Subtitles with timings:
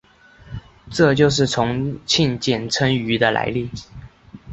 [0.89, 3.69] 这就是重庆简称渝的来历。